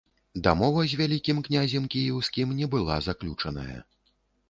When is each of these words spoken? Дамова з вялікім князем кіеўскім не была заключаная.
Дамова 0.45 0.85
з 0.93 0.97
вялікім 1.01 1.43
князем 1.49 1.87
кіеўскім 1.97 2.57
не 2.63 2.73
была 2.75 3.01
заключаная. 3.13 3.81